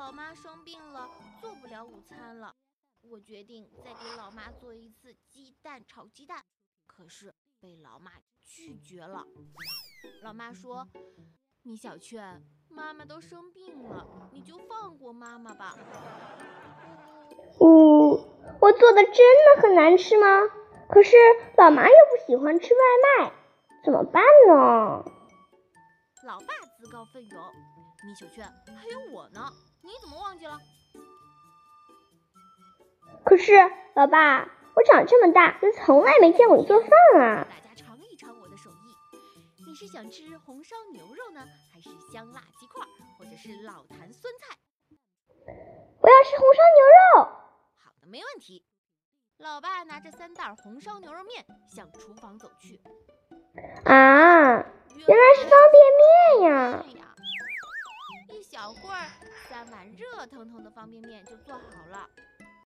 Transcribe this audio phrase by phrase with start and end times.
[0.00, 1.10] 老妈生病了，
[1.42, 2.54] 做不了午餐了，
[3.02, 6.42] 我决定再给老妈做一次鸡蛋炒鸡蛋。
[6.86, 9.26] 可是被老妈拒绝了。
[10.22, 10.88] 老妈说
[11.62, 15.74] ：“米小圈，妈妈都生病了，你就放过妈妈吧。”
[17.60, 18.24] 呜，
[18.58, 20.48] 我做的真的很难吃吗？
[20.88, 21.14] 可是
[21.58, 22.80] 老妈又不喜欢吃外
[23.18, 23.32] 卖，
[23.84, 25.04] 怎么办呢？
[26.22, 26.46] 老爸
[26.76, 27.42] 自告奋勇，
[28.04, 28.44] 米小圈，
[28.76, 29.50] 还有我呢，
[29.82, 30.58] 你怎么忘记了？
[33.24, 33.54] 可是
[33.94, 36.90] 老爸，我长这么大就从来没见过你做饭
[37.22, 37.46] 啊！
[37.48, 38.74] 大家尝一尝我的手艺。
[39.66, 42.84] 你是想吃红烧牛肉呢，还是香辣鸡块，
[43.18, 44.58] 或者是老坛酸菜？
[46.02, 47.24] 我要吃红烧牛肉。
[47.82, 48.66] 好的，没问题。
[49.38, 52.78] 老爸拿着三袋红烧牛肉面向厨房走去。
[53.84, 54.66] 啊！
[55.06, 55.69] 原来是方
[56.48, 56.84] 呀！
[58.28, 59.06] 一小会儿，
[59.48, 62.08] 三碗热腾腾的方便面就做好了。